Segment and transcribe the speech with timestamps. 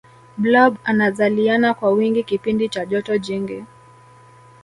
[0.37, 3.65] blob anazaliana kwa wingi kipindi cha joto jingi